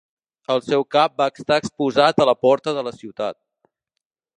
El 0.55 0.63
seu 0.67 0.85
cap 0.95 1.21
va 1.23 1.27
estar 1.41 1.59
exposat 1.65 2.25
a 2.25 2.29
la 2.33 2.37
porta 2.49 2.77
de 2.79 2.89
la 2.89 2.99
ciutat. 3.03 3.41